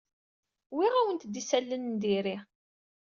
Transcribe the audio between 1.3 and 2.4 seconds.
isalan n diri.